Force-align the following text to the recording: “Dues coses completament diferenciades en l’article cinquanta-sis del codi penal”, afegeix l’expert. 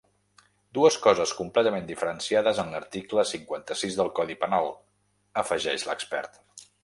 “Dues 0.77 0.95
coses 1.01 1.33
completament 1.41 1.85
diferenciades 1.89 2.61
en 2.63 2.73
l’article 2.75 3.25
cinquanta-sis 3.33 3.99
del 4.01 4.11
codi 4.21 4.37
penal”, 4.45 4.71
afegeix 5.45 5.85
l’expert. 5.91 6.43